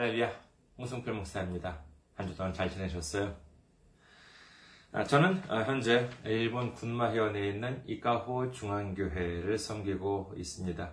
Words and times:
할렐루야, 0.00 0.32
홍승필 0.78 1.12
목사입니다. 1.12 1.78
한 2.14 2.26
주 2.26 2.34
동안 2.34 2.54
잘 2.54 2.70
지내셨어요? 2.70 3.36
아, 4.92 5.04
저는 5.04 5.42
아, 5.46 5.62
현재 5.64 6.08
일본 6.24 6.72
군마현에 6.72 7.48
있는 7.48 7.82
이카호 7.86 8.50
중앙교회를 8.50 9.58
섬기고 9.58 10.32
있습니다. 10.38 10.90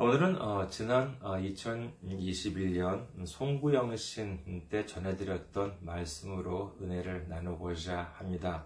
오늘은 0.00 0.40
어, 0.40 0.68
지난 0.68 1.16
어, 1.20 1.32
2021년 1.38 3.26
송구영신 3.26 4.68
때 4.70 4.86
전해드렸던 4.86 5.78
말씀으로 5.80 6.78
은혜를 6.80 7.28
나누고자 7.28 8.12
합니다. 8.14 8.64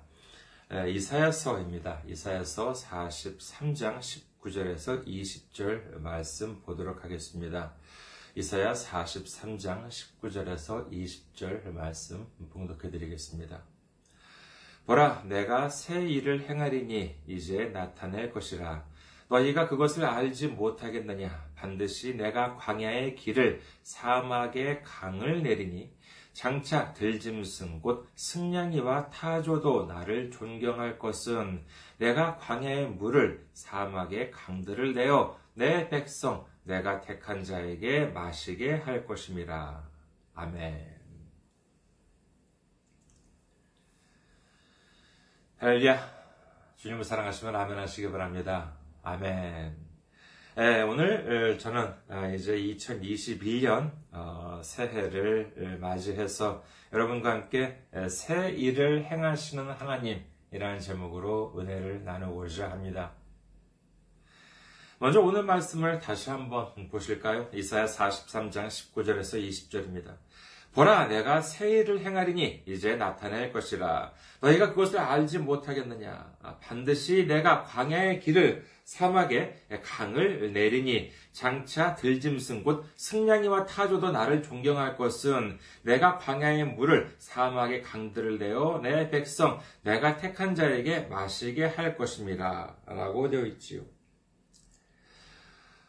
에, 0.71 0.91
이사야서입니다. 0.91 2.03
이사야서 2.07 2.75
43장 2.75 4.01
19절에서 4.01 5.07
20절 5.07 6.01
말씀 6.01 6.61
보도록 6.61 7.03
하겠습니다. 7.03 7.73
이사야 8.35 8.75
43장 8.75 9.89
19절에서 9.89 10.91
20절 10.93 11.71
말씀 11.71 12.27
봉독해 12.51 12.91
드리겠습니다. 12.91 13.63
보라, 14.85 15.23
내가 15.23 15.71
새 15.71 16.07
일을 16.07 16.47
행하리니 16.47 17.23
이제 17.27 17.71
나타낼 17.73 18.33
것이라. 18.33 18.92
너희가 19.33 19.67
그것을 19.67 20.05
알지 20.05 20.49
못하겠느냐? 20.49 21.53
반드시 21.55 22.15
내가 22.15 22.55
광야의 22.57 23.15
길을 23.15 23.63
사막의 23.83 24.83
강을 24.83 25.43
내리니 25.43 25.97
장차 26.35 26.93
들짐승 26.93 27.81
곧 27.81 28.09
승냥이와 28.15 29.11
타조도 29.11 29.87
나를 29.87 30.31
존경할 30.31 30.99
것은 30.99 31.65
내가 31.99 32.37
광야의 32.37 32.89
물을 32.91 33.47
사막의 33.55 34.31
강들을 34.31 34.95
내어 34.95 35.39
내 35.55 35.89
백성 35.89 36.47
내가 36.65 37.01
택한 37.01 37.43
자에게 37.43 38.07
마시게 38.07 38.75
할 38.75 39.05
것임이라. 39.07 39.89
아멘. 40.35 41.01
할렐루야. 45.59 46.23
주님을 46.77 47.05
사랑하시면 47.05 47.55
아멘 47.55 47.79
하시기 47.79 48.11
바랍니다. 48.11 48.82
아멘. 49.05 49.77
예, 50.59 50.83
오늘 50.83 51.59
저는 51.59 51.93
아, 52.09 52.29
이제 52.29 52.55
2022년 52.57 53.91
어, 54.13 54.61
새해를 54.63 55.79
맞이해서 55.81 56.63
여러분과 56.93 57.33
함께 57.33 57.83
새 58.09 58.51
일을 58.51 59.05
행하시는 59.05 59.71
하나님이라는 59.73 60.79
제목으로 60.79 61.53
은혜를 61.59 62.05
나누고자 62.05 62.71
합니다. 62.71 63.13
먼저 65.01 65.21
오늘 65.21 65.43
말씀을 65.43 65.99
다시 65.99 66.31
한번 66.31 66.73
보실까요? 66.89 67.49
이사야 67.53 67.87
43장 67.87 68.69
19절에서 68.69 69.45
20절입니다. 69.49 70.17
보라, 70.75 71.07
내가 71.09 71.43
새 71.43 71.71
일을 71.71 72.01
행하리니 72.01 72.63
이제 72.67 72.97
나타낼 72.97 73.53
것이라. 73.53 74.13
너희가 74.41 74.71
그것을 74.71 75.01
알지 75.01 75.39
못하겠느냐? 75.41 76.37
아, 76.41 76.57
반드시 76.61 77.27
내가 77.27 77.65
광야의 77.65 78.21
길을 78.21 78.65
사막에 78.85 79.57
강을 79.83 80.53
내리니 80.53 81.11
장차 81.33 81.95
들짐승 81.95 82.63
곧 82.63 82.85
승냥이와 82.97 83.67
타조도 83.67 84.11
나를 84.11 84.43
존경할 84.43 84.97
것은 84.97 85.59
내가 85.83 86.19
광야의 86.19 86.65
물을 86.65 87.15
사막의 87.19 87.83
강들을 87.83 88.39
내어 88.39 88.81
내 88.83 89.09
백성 89.11 89.61
내가 89.83 90.17
택한 90.17 90.55
자에게 90.55 91.03
마시게 91.03 91.65
할 91.65 91.97
것입니다. 91.97 92.77
라고 92.87 93.31
되어 93.31 93.47
있지요. 93.47 93.83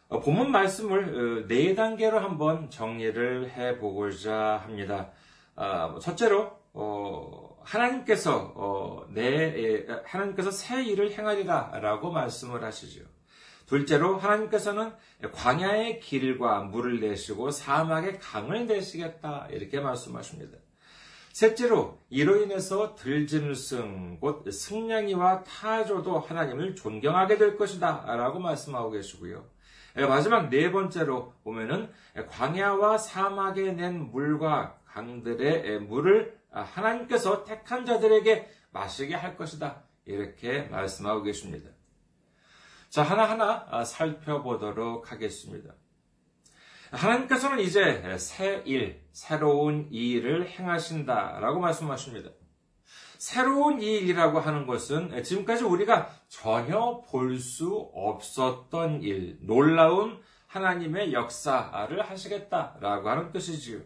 어, 0.08 0.20
본문 0.20 0.50
말씀을 0.52 1.42
어, 1.42 1.46
네 1.48 1.74
단계로 1.74 2.20
한번 2.20 2.70
정리를 2.70 3.50
해 3.50 3.78
보고자 3.78 4.60
합니다. 4.62 5.10
아, 5.56 5.98
첫째로 6.00 6.52
어, 6.72 7.43
하나님께서 7.64 9.06
내 9.10 9.86
하나님께서 10.04 10.50
새 10.50 10.84
일을 10.84 11.12
행하리라라고 11.12 12.12
말씀을 12.12 12.62
하시죠. 12.62 13.02
둘째로 13.66 14.18
하나님께서는 14.18 14.92
광야의 15.32 16.00
길과 16.00 16.64
물을 16.64 17.00
내시고 17.00 17.50
사막의 17.50 18.18
강을 18.18 18.66
내시겠다 18.66 19.48
이렇게 19.50 19.80
말씀하십니다. 19.80 20.58
셋째로 21.32 21.98
이로 22.10 22.42
인해서 22.42 22.94
들짐승 22.94 24.18
곧 24.20 24.48
승냥이와 24.48 25.42
타조도 25.42 26.20
하나님을 26.20 26.76
존경하게 26.76 27.38
될 27.38 27.56
것이다 27.56 28.04
라고 28.06 28.38
말씀하고 28.38 28.90
계시고요. 28.90 29.44
마지막 30.08 30.48
네 30.50 30.70
번째로 30.70 31.32
보면은 31.42 31.90
광야와 32.28 32.98
사막에 32.98 33.72
낸 33.72 34.10
물과 34.10 34.76
강들의 34.86 35.80
물을 35.80 36.38
하나님께서 36.62 37.44
택한 37.44 37.84
자들에게 37.84 38.48
마시게 38.70 39.14
할 39.14 39.36
것이다. 39.36 39.84
이렇게 40.04 40.62
말씀하고 40.62 41.22
계십니다. 41.22 41.70
자, 42.90 43.02
하나하나 43.02 43.84
살펴보도록 43.84 45.10
하겠습니다. 45.10 45.74
하나님께서는 46.92 47.58
이제 47.58 48.16
새 48.18 48.62
일, 48.66 49.02
새로운 49.12 49.88
일을 49.90 50.48
행하신다 50.48 51.40
라고 51.40 51.58
말씀하십니다. 51.58 52.30
새로운 53.18 53.80
일이라고 53.80 54.38
하는 54.38 54.66
것은 54.66 55.22
지금까지 55.22 55.64
우리가 55.64 56.10
전혀 56.28 57.02
볼 57.08 57.40
수 57.40 57.90
없었던 57.94 59.02
일, 59.02 59.38
놀라운 59.40 60.20
하나님의 60.46 61.12
역사를 61.12 62.00
하시겠다라고 62.10 63.08
하는 63.08 63.32
뜻이지요. 63.32 63.80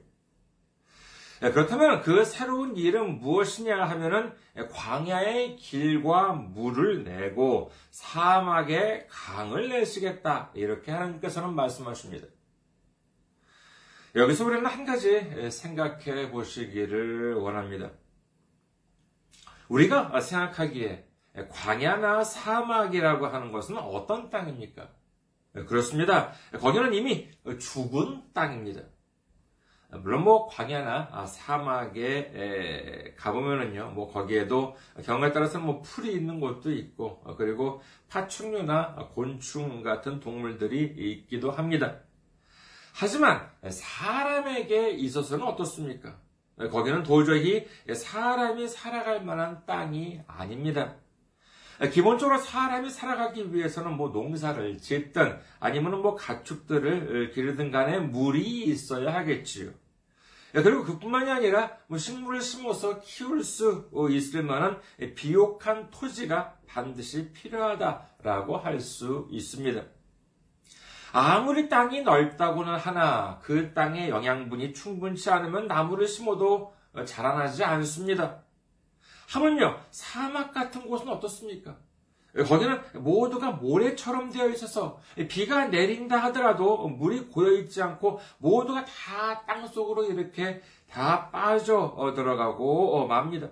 예, 1.43 1.51
그렇다면 1.53 2.03
그 2.03 2.25
새로운 2.25 2.77
일은 2.77 3.21
무엇이냐 3.21 3.85
하면은 3.85 4.33
광야의 4.73 5.57
길과 5.57 6.33
물을 6.33 7.05
내고 7.05 7.71
사막에 7.91 9.07
강을 9.09 9.69
내시겠다. 9.69 10.51
이렇게 10.55 10.91
하나님께서는 10.91 11.55
말씀하십니다. 11.55 12.27
여기서 14.17 14.47
우리는 14.47 14.67
한 14.67 14.85
가지 14.85 15.51
생각해 15.51 16.31
보시기를 16.31 17.35
원합니다. 17.35 17.91
우리가 19.69 20.21
생각하기에 20.21 21.07
광야나 21.51 22.25
사막이라고 22.25 23.27
하는 23.27 23.53
것은 23.53 23.77
어떤 23.77 24.31
땅입니까? 24.31 24.91
그렇습니다. 25.53 26.33
거기는 26.59 26.93
이미 26.95 27.31
죽은 27.61 28.33
땅입니다. 28.33 28.83
물론 29.91 30.25
뭐 30.25 30.47
광야나 30.49 31.09
아, 31.13 31.25
사막에 31.25 33.15
가보면은요, 33.17 33.93
뭐 33.95 34.13
거기에도 34.13 34.77
경우에 35.05 35.33
따라서는 35.33 35.65
뭐 35.65 35.81
풀이 35.81 36.13
있는 36.13 36.41
곳도 36.41 36.71
있고, 36.73 37.23
어, 37.25 37.37
그리고 37.37 37.81
파충류나 38.11 39.11
곤충 39.15 39.83
같은 39.83 40.21
동물들이 40.21 40.95
있기도 40.97 41.51
합니다. 41.51 42.01
하지만 42.95 43.49
사람에게 43.67 44.91
있어서는 44.91 45.47
어떻습니까? 45.47 46.19
거기는 46.71 47.03
도저히 47.05 47.67
사람이 47.91 48.69
살아갈 48.69 49.25
만한 49.25 49.65
땅이 49.65 50.21
아닙니다. 50.27 50.97
기본적으로 51.93 52.39
사람이 52.39 52.91
살아가기 52.91 53.55
위해서는 53.55 53.97
뭐 53.97 54.09
농사를 54.09 54.79
짓든 54.79 55.39
아니면 55.61 56.03
뭐 56.03 56.17
가축들을 56.17 57.31
기르든 57.33 57.71
간에 57.71 58.01
물이 58.01 58.65
있어야 58.65 59.15
하겠지요. 59.15 59.71
그리고 60.53 60.83
그뿐만이 60.85 61.31
아니라 61.31 61.77
뭐 61.87 61.99
식물을 61.99 62.41
심어서 62.41 63.01
키울 63.01 63.45
수 63.45 63.89
있을 64.11 64.43
만한 64.43 64.81
비옥한 65.15 65.91
토지가 65.91 66.55
반드시 66.67 67.33
필요하다라고 67.33 68.57
할 68.57 68.81
수 68.81 69.29
있습니다. 69.31 69.83
아무리 71.13 71.69
땅이 71.69 72.03
넓다고는 72.03 72.75
하나 72.77 73.39
그 73.43 73.73
땅의 73.73 74.11
영양분이 74.11 74.75
충분치 74.75 75.31
않으면 75.31 75.67
나무를 75.67 76.07
심어도 76.07 76.75
자라나지 77.05 77.65
않습니다. 77.65 78.43
하물며 79.29 79.77
사막 79.91 80.53
같은 80.53 80.87
곳은 80.89 81.09
어떻습니까? 81.09 81.77
거기는 82.47 82.81
모두가 82.95 83.53
모래처럼 83.53 84.31
되어 84.31 84.49
있어서 84.51 85.01
비가 85.29 85.67
내린다 85.67 86.19
하더라도 86.25 86.87
물이 86.89 87.27
고여 87.31 87.53
있지 87.61 87.83
않고 87.83 88.21
모두가 88.39 88.85
다 88.85 89.45
땅 89.47 89.67
속으로 89.67 90.05
이렇게 90.05 90.63
다 90.91 91.31
빠져 91.31 92.13
들어가고 92.15 93.07
맙니다. 93.07 93.49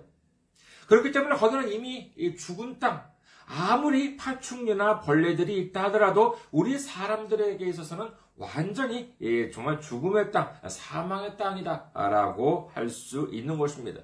그렇기 0.87 1.11
때문에 1.11 1.35
거기는 1.35 1.69
이미 1.71 2.13
죽은 2.37 2.79
땅, 2.79 3.03
아무리 3.45 4.15
파충류나 4.15 5.01
벌레들이 5.01 5.57
있다 5.57 5.85
하더라도 5.85 6.37
우리 6.51 6.77
사람들에게 6.77 7.65
있어서는 7.65 8.09
완전히 8.37 9.13
정말 9.53 9.81
죽음의 9.81 10.31
땅, 10.31 10.53
사망의 10.67 11.35
땅이다라고 11.37 12.71
할 12.73 12.89
수 12.89 13.27
있는 13.31 13.57
것입니다. 13.57 14.01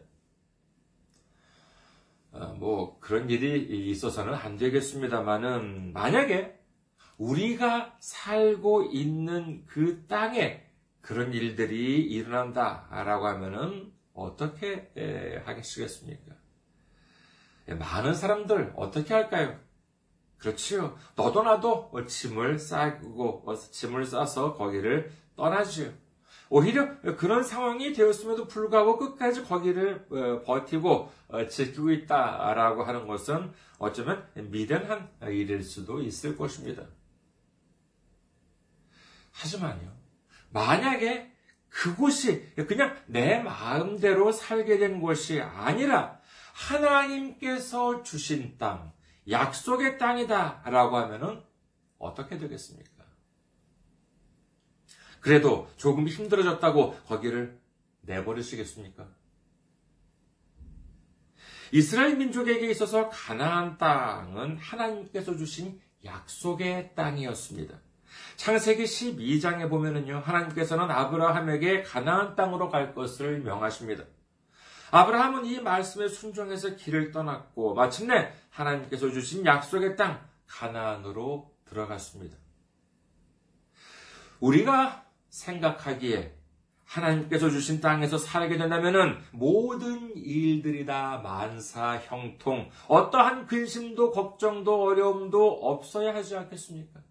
어, 2.33 2.55
뭐 2.57 2.99
그런 2.99 3.29
일이 3.29 3.89
있어서는 3.89 4.33
안 4.33 4.57
되겠습니다만은 4.57 5.93
만약에 5.93 6.59
우리가 7.17 7.95
살고 7.99 8.89
있는 8.91 9.65
그 9.67 10.05
땅에 10.07 10.65
그런 11.01 11.33
일들이 11.33 12.01
일어난다라고 12.01 13.27
하면은 13.27 13.93
어떻게 14.13 14.91
하겠습니까? 15.45 16.33
많은 17.67 18.13
사람들 18.13 18.73
어떻게 18.75 19.13
할까요? 19.13 19.59
그렇지요. 20.37 20.97
너도 21.15 21.43
나도 21.43 21.91
짐을 22.05 22.59
싸고 22.59 23.45
짐을 23.71 24.05
싸서 24.05 24.55
거기를 24.55 25.11
떠나지요. 25.35 26.02
오히려 26.55 27.01
그런 27.17 27.43
상황이 27.43 27.93
되었음에도 27.93 28.47
불구하고 28.47 28.99
끝까지 28.99 29.43
거기를 29.43 30.05
어, 30.11 30.43
버티고 30.43 31.11
어, 31.29 31.47
지키고 31.47 31.89
있다라고 31.89 32.83
하는 32.83 33.07
것은 33.07 33.51
어쩌면 33.79 34.29
미련한 34.35 35.09
일일 35.23 35.63
수도 35.63 35.99
있을 35.99 36.37
것입니다. 36.37 36.83
하지만요, 39.31 39.91
만약에 40.51 41.33
그곳이 41.69 42.53
그냥 42.67 43.01
내 43.07 43.39
마음대로 43.41 44.31
살게 44.31 44.77
된 44.77 45.01
것이 45.01 45.41
아니라 45.41 46.19
하나님께서 46.53 48.03
주신 48.03 48.59
땅, 48.59 48.93
약속의 49.27 49.97
땅이다라고 49.97 50.97
하면은 50.97 51.41
어떻게 51.97 52.37
되겠습니까? 52.37 52.92
그래도 55.23 55.69
조금 55.77 56.05
힘들어졌다고 56.05 56.95
거기를 57.07 57.57
내버리시겠습니까? 58.01 59.07
이스라엘 61.71 62.17
민족에게 62.17 62.69
있어서 62.69 63.09
가나안 63.09 63.77
땅은 63.77 64.57
하나님께서 64.57 65.37
주신 65.37 65.79
약속의 66.03 66.93
땅이었습니다. 66.95 67.79
창세기 68.35 68.83
12장에 68.83 69.69
보면은요, 69.69 70.19
하나님께서는 70.25 70.91
아브라함에게 70.91 71.83
가나안 71.83 72.35
땅으로 72.35 72.69
갈 72.69 72.93
것을 72.93 73.39
명하십니다. 73.39 74.03
아브라함은 74.91 75.45
이 75.45 75.61
말씀에 75.61 76.09
순종해서 76.09 76.75
길을 76.75 77.11
떠났고, 77.11 77.75
마침내 77.75 78.33
하나님께서 78.49 79.09
주신 79.09 79.45
약속의 79.45 79.95
땅, 79.95 80.21
가나안으로 80.47 81.49
들어갔습니다. 81.63 82.37
우리가 84.41 85.02
생각하기에 85.33 86.37
하나님께서 86.85 87.49
주신 87.49 87.81
땅에서 87.81 88.19
살게 88.19 88.57
된다면 88.57 89.19
모든 89.31 90.15
일들이 90.15 90.85
다 90.85 91.17
만사 91.23 91.97
형통, 91.97 92.69
어떠한 92.87 93.47
근심도 93.47 94.11
걱정도 94.11 94.83
어려움도 94.83 95.67
없어야 95.67 96.13
하지 96.13 96.35
않겠습니까? 96.37 97.01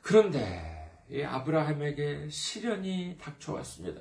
그런데 0.00 1.02
이 1.10 1.22
아브라함에게 1.22 2.28
시련이 2.28 3.18
닥쳐왔습니다. 3.20 4.00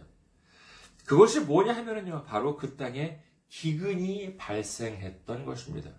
그것이 1.06 1.42
뭐냐 1.42 1.76
하면요, 1.76 2.24
바로 2.26 2.56
그 2.56 2.78
땅에 2.78 3.20
기근이 3.48 4.38
발생했던 4.38 5.46
것입니다. 5.46 5.90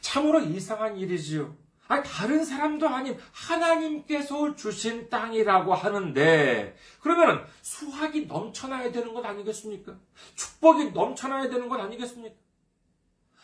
참으로 0.00 0.40
이상한 0.40 0.96
일이지요. 0.96 1.54
다른 2.02 2.44
사람도 2.44 2.88
아닌 2.88 3.18
하나님께서 3.32 4.54
주신 4.54 5.08
땅이라고 5.10 5.74
하는데, 5.74 6.76
그러면 7.00 7.44
수확이 7.62 8.26
넘쳐나야 8.26 8.92
되는 8.92 9.12
것 9.12 9.24
아니겠습니까? 9.24 9.98
축복이 10.36 10.92
넘쳐나야 10.92 11.48
되는 11.48 11.68
것 11.68 11.80
아니겠습니까? 11.80 12.36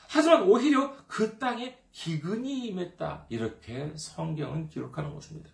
하지만 0.09 0.43
오히려 0.45 0.95
그 1.09 1.38
땅에 1.38 1.76
기근이 1.91 2.69
임했다. 2.69 3.26
이렇게 3.29 3.93
성경은 3.97 4.69
기록하는 4.69 5.12
것입니다. 5.12 5.50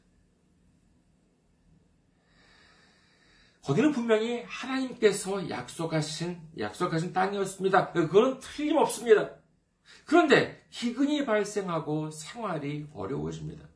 거기는 3.63 3.93
분명히 3.93 4.43
하나님께서 4.43 5.49
약속하신, 5.49 6.41
약속하신 6.59 7.13
땅이었습니다. 7.13 7.93
그건 7.93 8.41
틀림없습니다. 8.41 9.42
그런데 10.07 10.65
기근이 10.71 11.25
발생하고 11.25 12.11
생활이 12.11 12.89
어려워집니다. 12.93 13.69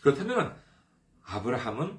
그렇다면 0.00 0.56
아브라함은 1.22 1.98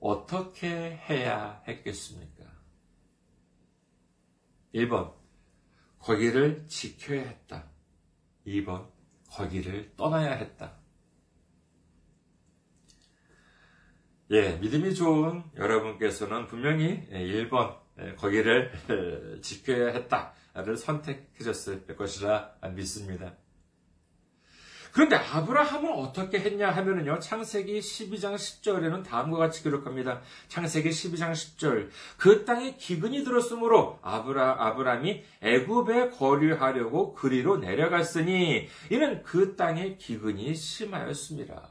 어떻게 0.00 0.68
해야 0.68 1.62
했겠습니까? 1.68 2.44
1번, 4.74 5.14
거기를 5.98 6.66
지켜야 6.66 7.22
했다. 7.22 7.70
2번, 8.46 8.90
거기를 9.30 9.94
떠나야 9.96 10.32
했다. 10.32 10.76
예, 14.32 14.56
믿음이 14.56 14.94
좋은 14.94 15.44
여러분께서는 15.56 16.46
분명히 16.46 17.06
1번, 17.10 17.78
예, 18.00 18.14
거기를 18.14 18.72
지켜야 19.42 19.92
했다. 19.92 20.32
를 20.54 20.76
선택해줬을 20.76 21.86
것이라 21.96 22.56
믿습니다. 22.74 23.32
그런데 24.92 25.16
아브라함은 25.16 25.90
어떻게 25.90 26.38
했냐 26.38 26.70
하면은요, 26.70 27.18
창세기 27.18 27.80
12장 27.80 28.34
10절에는 28.34 29.02
다음과 29.02 29.38
같이 29.38 29.62
기록합니다. 29.62 30.20
창세기 30.48 30.90
12장 30.90 31.32
10절. 31.32 31.88
그 32.18 32.44
땅에 32.44 32.76
기근이 32.76 33.24
들었으므로 33.24 33.98
아브라, 34.02 34.56
아브람이 34.58 35.24
애굽에 35.40 36.10
거류하려고 36.10 37.14
그리로 37.14 37.56
내려갔으니, 37.56 38.68
이는 38.90 39.22
그 39.22 39.56
땅에 39.56 39.96
기근이 39.96 40.54
심하였습니다. 40.54 41.70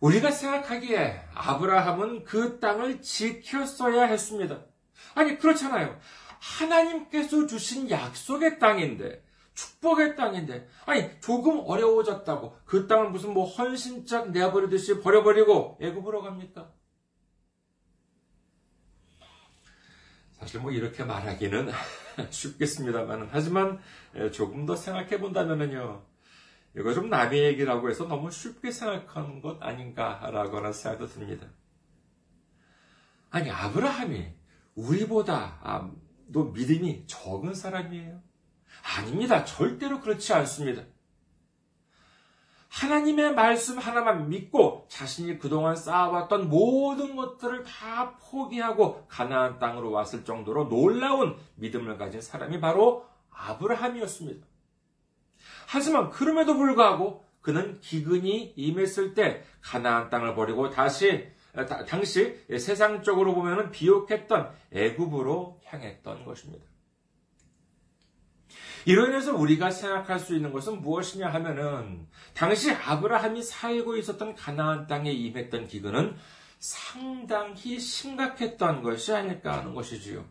우리가 0.00 0.32
생각하기에 0.32 1.28
아브라함은 1.34 2.24
그 2.24 2.58
땅을 2.58 3.00
지켰어야 3.00 4.06
했습니다. 4.06 4.69
아니, 5.14 5.38
그렇잖아요. 5.38 5.98
하나님께서 6.38 7.46
주신 7.46 7.90
약속의 7.90 8.58
땅인데, 8.58 9.24
축복의 9.54 10.16
땅인데, 10.16 10.68
아니, 10.86 11.20
조금 11.20 11.60
어려워졌다고 11.64 12.58
그 12.64 12.86
땅을 12.86 13.10
무슨 13.10 13.34
뭐 13.34 13.44
헌신짝 13.44 14.30
내버리듯이 14.30 15.00
버려버리고 15.00 15.78
애굽으로 15.80 16.22
갑니까? 16.22 16.72
사실 20.32 20.60
뭐 20.60 20.70
이렇게 20.70 21.04
말하기는 21.04 21.70
쉽겠습니다만, 22.30 23.28
하지만 23.30 23.78
조금 24.32 24.64
더 24.64 24.74
생각해 24.74 25.20
본다면요. 25.20 26.06
이거 26.76 26.94
좀 26.94 27.10
남의 27.10 27.42
얘기라고 27.44 27.90
해서 27.90 28.06
너무 28.06 28.30
쉽게 28.30 28.70
생각하는 28.70 29.42
것 29.42 29.62
아닌가라고 29.62 30.58
하는 30.58 30.72
생각도 30.72 31.08
듭니다. 31.08 31.46
아니, 33.30 33.50
아브라함이 33.50 34.39
우리보다 34.80 35.58
아, 35.62 35.90
또 36.32 36.44
믿음이 36.44 37.06
적은 37.06 37.54
사람이에요? 37.54 38.20
아닙니다. 38.96 39.44
절대로 39.44 40.00
그렇지 40.00 40.32
않습니다. 40.32 40.82
하나님의 42.68 43.34
말씀 43.34 43.78
하나만 43.78 44.28
믿고 44.28 44.86
자신이 44.88 45.38
그동안 45.38 45.74
쌓아왔던 45.74 46.48
모든 46.48 47.16
것들을 47.16 47.64
다 47.64 48.16
포기하고 48.16 49.06
가나안 49.08 49.58
땅으로 49.58 49.90
왔을 49.90 50.24
정도로 50.24 50.68
놀라운 50.68 51.36
믿음을 51.56 51.98
가진 51.98 52.20
사람이 52.20 52.60
바로 52.60 53.06
아브라함이었습니다. 53.30 54.46
하지만 55.66 56.10
그럼에도 56.10 56.56
불구하고 56.56 57.24
그는 57.40 57.80
기근이 57.80 58.54
임했을 58.56 59.14
때 59.14 59.42
가나안 59.62 60.08
땅을 60.08 60.36
버리고 60.36 60.70
다시 60.70 61.28
당시 61.88 62.38
세상적으로 62.48 63.34
보면 63.34 63.70
비옥했던 63.70 64.52
애굽으로 64.72 65.60
향했던 65.64 66.24
것입니다. 66.24 66.64
이로 68.86 69.06
인해서 69.06 69.36
우리가 69.36 69.70
생각할 69.70 70.18
수 70.18 70.34
있는 70.34 70.52
것은 70.52 70.80
무엇이냐 70.80 71.28
하면은 71.28 72.06
당시 72.34 72.72
아브라함이 72.72 73.42
살고 73.42 73.96
있었던 73.96 74.34
가나안 74.34 74.86
땅에 74.86 75.12
임했던 75.12 75.66
기근은 75.66 76.16
상당히 76.58 77.78
심각했던 77.78 78.82
것이 78.82 79.12
아닐까 79.12 79.58
하는 79.58 79.74
것이지요. 79.74 80.24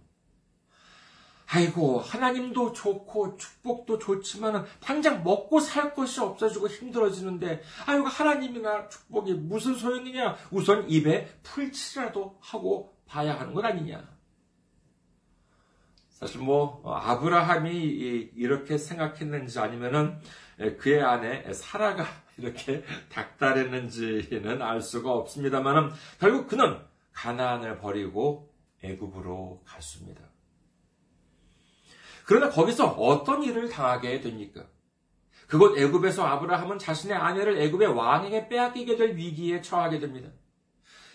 아이고, 1.51 1.99
하나님도 1.99 2.73
좋고 2.73 3.37
축복도 3.37 3.97
좋지만 3.97 4.65
당장 4.79 5.23
먹고 5.23 5.59
살 5.59 5.95
것이 5.95 6.19
없어지고 6.19 6.67
힘들어지는데, 6.67 7.63
아이고, 7.87 8.05
하나님이나 8.05 8.87
축복이 8.87 9.33
무슨 9.33 9.73
소용이냐? 9.73 10.37
우선 10.51 10.87
입에 10.89 11.27
풀칠이라도 11.41 12.37
하고 12.39 12.95
봐야 13.07 13.39
하는 13.39 13.53
것 13.53 13.65
아니냐? 13.65 14.19
사실 16.19 16.41
뭐 16.41 16.81
어, 16.83 16.93
아브라함이 16.93 17.71
이렇게 18.35 18.77
생각했는지 18.77 19.57
아니면은 19.59 20.19
그의 20.77 21.01
아내 21.01 21.51
사라가 21.53 22.05
이렇게 22.37 22.83
닥달했는지는 23.09 24.61
알 24.61 24.81
수가 24.81 25.11
없습니다만은 25.13 25.91
결국 26.19 26.47
그는 26.47 26.77
가나안을 27.13 27.79
버리고 27.79 28.53
애굽으로 28.83 29.63
갔습니다. 29.65 30.28
그러나 32.29 32.47
거기서 32.51 32.89
어떤 32.89 33.41
일을 33.41 33.69
당하게 33.69 34.21
됩니까? 34.21 34.63
그곳 35.47 35.75
애굽에서 35.79 36.23
아브라함은 36.23 36.77
자신의 36.77 37.17
아내를 37.17 37.59
애굽의 37.59 37.87
왕에게 37.87 38.49
빼앗기게 38.49 38.97
될 38.97 39.15
위기에 39.15 39.63
처하게 39.63 39.97
됩니다. 39.97 40.29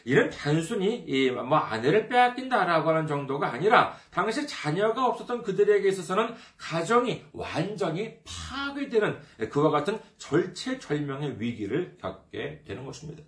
이는 0.04 0.28
단순히 0.30 1.30
뭐 1.30 1.56
아내를 1.56 2.08
빼앗긴다라고 2.08 2.90
하는 2.90 3.06
정도가 3.06 3.52
아니라 3.52 3.96
당시 4.10 4.44
자녀가 4.48 5.06
없었던 5.06 5.44
그들에게 5.44 5.88
있어서는 5.88 6.34
가정이 6.56 7.26
완전히 7.32 8.18
파괴 8.24 8.88
되는 8.88 9.20
그와 9.50 9.70
같은 9.70 10.00
절체절명의 10.18 11.40
위기를 11.40 11.96
겪게 12.00 12.64
되는 12.66 12.84
것입니다. 12.84 13.22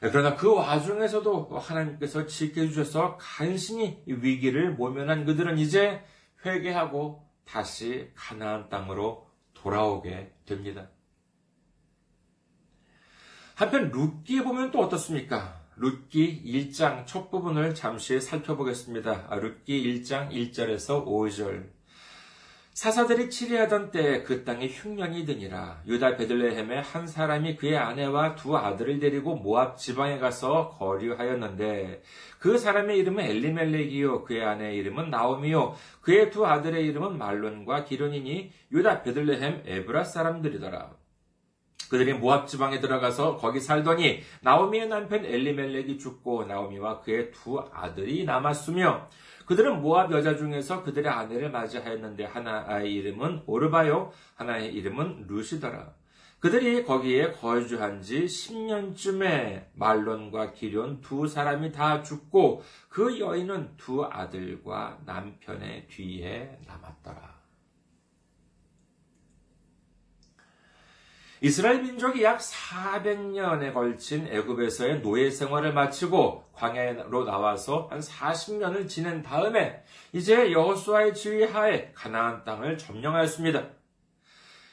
그러나 0.00 0.34
그 0.34 0.54
와중에서도 0.54 1.58
하나님께서 1.58 2.26
지켜주셔서 2.26 3.18
간신히 3.18 4.02
위기를 4.06 4.72
모면한 4.72 5.26
그들은 5.26 5.58
이제 5.58 6.02
회개하고 6.44 7.28
다시 7.44 8.10
가나안 8.14 8.70
땅으로 8.70 9.28
돌아오게 9.52 10.32
됩니다. 10.46 10.88
한편 13.54 13.90
룻기에 13.90 14.42
보면 14.42 14.70
또 14.70 14.80
어떻습니까? 14.80 15.60
룻기 15.76 16.44
1장 16.44 17.06
첫 17.06 17.30
부분을 17.30 17.74
잠시 17.74 18.20
살펴보겠습니다. 18.20 19.26
아, 19.28 19.36
룻기 19.36 20.02
1장 20.02 20.30
1절에서 20.30 21.06
5절. 21.06 21.79
사사들이 22.80 23.28
치리하던 23.28 23.90
때에 23.90 24.22
그 24.22 24.42
땅에 24.42 24.66
흉년이 24.66 25.26
드니라. 25.26 25.82
유다 25.86 26.16
베들레헴에 26.16 26.78
한 26.78 27.06
사람이 27.06 27.56
그의 27.56 27.76
아내와 27.76 28.36
두 28.36 28.56
아들을 28.56 28.98
데리고 29.00 29.36
모압 29.36 29.76
지방에 29.76 30.18
가서 30.18 30.70
거류하였는데 30.78 32.02
그 32.38 32.56
사람의 32.56 32.96
이름은 32.96 33.22
엘리멜렉이요 33.22 34.24
그의 34.24 34.42
아내의 34.46 34.78
이름은 34.78 35.10
나오미요 35.10 35.74
그의 36.00 36.30
두 36.30 36.46
아들의 36.46 36.86
이름은 36.86 37.18
말론과 37.18 37.84
기론이니 37.84 38.50
유다 38.72 39.02
베들레헴 39.02 39.64
에브라 39.66 40.04
사람들이더라. 40.04 41.00
그들이 41.90 42.14
모압 42.14 42.48
지방에 42.48 42.80
들어가서 42.80 43.36
거기 43.36 43.60
살더니 43.60 44.22
나오미의 44.40 44.88
남편 44.88 45.26
엘리멜렉이 45.26 45.98
죽고 45.98 46.46
나오미와 46.46 47.00
그의 47.00 47.30
두 47.30 47.62
아들이 47.74 48.24
남았으며 48.24 49.10
그들은 49.50 49.82
모압 49.82 50.12
여자 50.12 50.36
중에서 50.36 50.84
그들의 50.84 51.10
아내를 51.10 51.50
맞이하였는데 51.50 52.24
하나의 52.24 52.94
이름은 52.94 53.42
오르바요 53.46 54.12
하나의 54.36 54.72
이름은 54.72 55.24
루시더라. 55.26 55.92
그들이 56.38 56.84
거기에 56.84 57.32
거주한 57.32 58.00
지 58.00 58.26
10년쯤에 58.26 59.70
말론과 59.74 60.52
기련 60.52 61.00
두 61.00 61.26
사람이 61.26 61.72
다 61.72 62.00
죽고 62.00 62.62
그 62.88 63.18
여인은 63.18 63.76
두 63.76 64.04
아들과 64.04 65.00
남편의 65.04 65.88
뒤에 65.88 66.56
남았더라. 66.68 67.29
이스라엘 71.42 71.82
민족이 71.82 72.22
약 72.22 72.38
400년에 72.38 73.72
걸친 73.72 74.28
애굽에서의 74.28 75.00
노예 75.00 75.30
생활을 75.30 75.72
마치고 75.72 76.44
광야로 76.52 77.24
나와서 77.24 77.88
한 77.90 78.00
40년을 78.00 78.86
지낸 78.86 79.22
다음에 79.22 79.82
이제 80.12 80.52
여호수아의 80.52 81.14
지휘하에 81.14 81.92
가나안 81.94 82.44
땅을 82.44 82.76
점령하였습니다. 82.76 83.68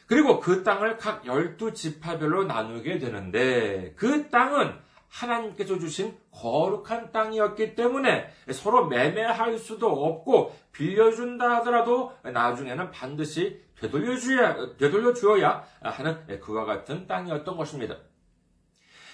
그리고 0.07 0.41
그 0.41 0.63
땅을 0.63 0.97
각 0.97 1.25
열두 1.25 1.73
지파별로 1.73 2.43
나누게 2.43 2.97
되는데 2.97 3.93
그 3.95 4.29
땅은 4.29 4.86
하나님께서 5.09 5.79
주신 5.79 6.17
거룩한 6.31 7.11
땅이었기 7.11 7.75
때문에 7.75 8.29
서로 8.51 8.87
매매할 8.87 9.57
수도 9.57 9.87
없고 10.05 10.55
빌려준다 10.71 11.57
하더라도 11.57 12.13
나중에는 12.23 12.91
반드시 12.91 13.61
되돌려주어야, 13.79 14.77
되돌려주어야 14.77 15.63
하는 15.81 16.39
그와 16.39 16.65
같은 16.65 17.07
땅이었던 17.07 17.57
것입니다. 17.57 17.97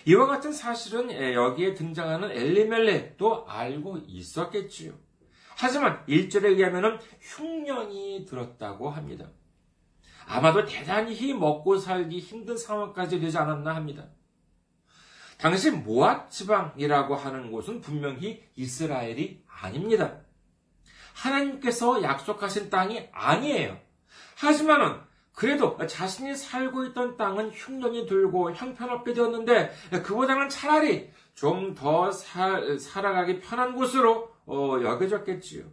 이와 0.06 0.26
같은 0.26 0.52
사실은 0.52 1.12
여기에 1.34 1.76
등장하는 1.76 2.32
엘리멜렉도 2.32 3.46
알고 3.48 4.00
있었겠지요. 4.06 4.94
하지만 5.56 6.04
1절에 6.08 6.46
의하면 6.46 7.00
흉년이 7.22 8.26
들었다고 8.28 8.90
합니다. 8.90 9.30
아마도 10.26 10.66
대단히 10.66 11.34
먹고 11.34 11.78
살기 11.78 12.20
힘든 12.20 12.58
상황까지 12.58 13.20
되지 13.20 13.38
않았나 13.38 13.76
합니다. 13.76 14.08
당시 15.38 15.72
모압 15.72 16.32
지방이라고 16.32 17.16
하는 17.16 17.52
곳은 17.52 17.82
분명히 17.82 18.44
이스라엘이 18.56 19.44
아닙니다. 19.48 20.18
하나님께서 21.14 22.02
약속하신 22.02 22.70
땅이 22.70 23.10
아니에요. 23.12 23.78
하지만은 24.38 25.00
그래도 25.34 25.78
자신이 25.88 26.36
살고 26.36 26.86
있던 26.86 27.18
땅은 27.18 27.52
흉년이 27.52 28.06
들고 28.08 28.54
형편없게 28.54 29.14
되었는데 29.14 29.72
그보다는 30.04 30.50
차라리 30.50 31.12
좀 31.34 31.74
더 31.76 32.12
살아가기 32.12 33.40
편한 33.40 33.76
곳으로 33.76 34.32
어, 34.46 34.78
여겨졌겠지요. 34.82 35.66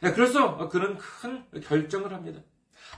그래서 0.00 0.68
그는 0.68 0.96
큰 0.98 1.44
결정을 1.62 2.12
합니다. 2.12 2.40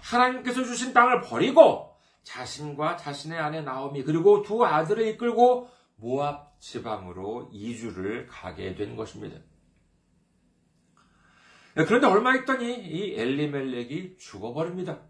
하나님께서 0.02 0.64
주신 0.64 0.92
땅을 0.92 1.20
버리고 1.22 1.96
자신과 2.22 2.96
자신의 2.96 3.38
아내 3.38 3.60
나오미 3.60 4.04
그리고 4.04 4.42
두 4.42 4.64
아들을 4.64 5.06
이끌고 5.08 5.68
모압 6.00 6.60
지방으로 6.60 7.50
이주를 7.52 8.26
가게 8.26 8.74
된 8.74 8.96
것입니다. 8.96 9.38
그런데 11.74 12.06
얼마 12.06 12.34
있더니 12.36 12.74
이 12.74 13.14
엘리멜렉이 13.14 14.18
죽어버립니다. 14.18 15.00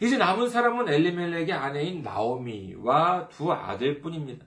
이제 0.00 0.16
남은 0.16 0.48
사람은 0.48 0.88
엘리멜렉의 0.88 1.52
아내인 1.52 2.02
나오미와 2.02 3.28
두 3.28 3.52
아들뿐입니다. 3.52 4.46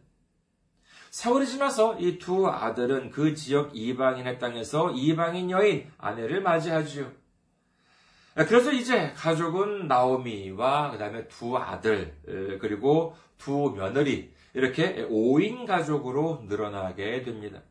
세월이 1.11 1.47
지나서 1.47 1.97
이 1.99 2.19
두 2.19 2.47
아들은 2.47 3.09
그 3.09 3.33
지역 3.35 3.71
이방인의 3.73 4.37
땅에서 4.37 4.91
이방인 4.91 5.49
여인 5.49 5.89
아내를 5.97 6.41
맞이하지요. 6.41 7.09
그래서 8.35 8.73
이제 8.73 9.13
가족은 9.13 9.87
나오미와 9.87 10.91
그 10.91 10.97
다음에 10.97 11.25
두 11.29 11.57
아들 11.57 12.13
그리고 12.59 13.15
두 13.37 13.73
며느리 13.75 14.34
이렇게 14.55 15.05
5인 15.07 15.67
가족으로 15.67 16.45
늘어나게 16.47 17.21
됩니다. 17.23 17.61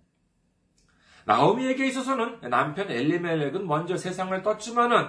나오미에게 1.24 1.86
있어서는 1.86 2.50
남편 2.50 2.90
엘리멜렉은 2.90 3.66
먼저 3.66 3.96
세상을 3.96 4.42
떴지만은 4.42 5.08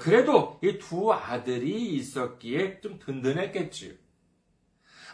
그래도 0.00 0.60
이 0.62 0.78
두 0.78 1.12
아들이 1.12 1.94
있었기에 1.96 2.80
좀 2.80 2.98
든든했겠지요. 3.00 3.94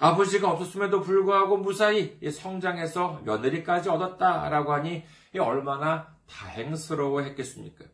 아버지가 0.00 0.50
없었음에도 0.50 1.00
불구하고 1.00 1.57
무사히 1.57 2.19
성장해서 2.31 3.23
며느리까지 3.25 3.88
얻었다라고 3.88 4.73
하니 4.75 5.04
얼마나 5.38 6.14
다행스러워 6.28 7.23
했겠습니까? 7.23 7.85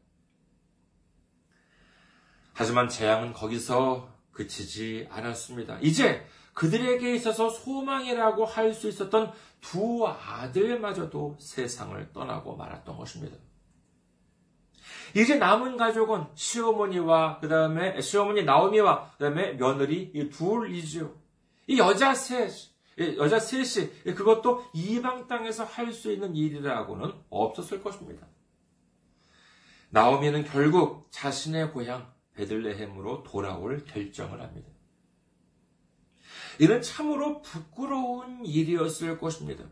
하지만 2.55 2.89
재앙은 2.89 3.33
거기서 3.33 4.13
그치지 4.33 5.07
않았습니다. 5.11 5.79
이제 5.81 6.27
그들에게 6.59 7.15
있어서 7.15 7.49
소망이라고 7.51 8.45
할 8.45 8.75
수 8.75 8.89
있었던 8.89 9.33
두 9.61 10.05
아들마저도 10.07 11.37
세상을 11.39 12.13
떠나고 12.13 12.57
말았던 12.57 12.97
것입니다. 12.97 13.37
이제 15.15 15.37
남은 15.37 15.77
가족은 15.77 16.27
시어머니와 16.35 17.39
그 17.39 17.49
다음에 17.49 18.01
시어머니 18.01 18.43
나오미와 18.43 19.13
그 19.17 19.25
다음에 19.25 19.53
며느리 19.53 20.11
이 20.13 20.29
둘이지요. 20.31 21.15
이 21.69 21.79
여자 21.79 22.13
셋, 22.15 22.51
여자 22.99 23.39
셋이 23.39 24.15
그것도 24.17 24.65
이방 24.75 25.29
땅에서 25.29 25.65
할 25.65 25.93
수 25.93 26.13
있는 26.13 26.35
일이라고는 26.35 27.13
없었을 27.31 27.85
것입니다. 27.85 28.27
나오미는 29.91 30.45
결국 30.45 31.07
자신의 31.13 31.71
고향 31.73 32.13
베들레헴으로 32.35 33.23
돌아올 33.23 33.85
결정을 33.85 34.43
합니다. 34.43 34.78
이는 36.59 36.83
참으로 36.83 37.43
부끄러운 37.43 38.45
일이었을 38.45 39.19
것입니다. 39.19 39.65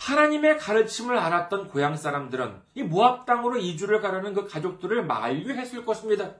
하나님의 0.00 0.58
가르침을 0.58 1.16
알았던 1.16 1.68
고향 1.68 1.96
사람들은 1.96 2.60
이 2.74 2.82
모압 2.82 3.26
땅으로 3.26 3.58
이주를 3.58 4.00
가려는 4.00 4.34
그 4.34 4.46
가족들을 4.46 5.04
만류했을 5.06 5.84
것입니다. 5.84 6.34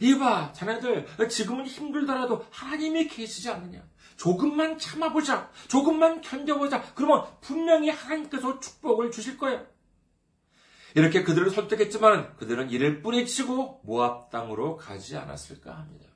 이봐, 0.00 0.52
자네들 0.52 1.28
지금은 1.28 1.66
힘들더라도 1.66 2.44
하나님이 2.50 3.08
계시지 3.08 3.50
않느냐? 3.50 3.82
조금만 4.16 4.78
참아보자. 4.78 5.50
조금만 5.68 6.20
견뎌보자. 6.20 6.94
그러면 6.94 7.26
분명히 7.40 7.90
하나님께서 7.90 8.58
축복을 8.58 9.10
주실 9.10 9.38
거야. 9.38 9.64
이렇게 10.94 11.24
그들을 11.24 11.50
설득했지만 11.50 12.36
그들은 12.36 12.70
이를 12.70 13.02
뿌리치고 13.02 13.82
모압 13.84 14.30
땅으로 14.30 14.76
가지 14.76 15.16
않았을까 15.16 15.76
합니다. 15.76 16.13